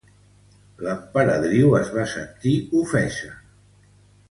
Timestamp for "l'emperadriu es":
0.85-1.93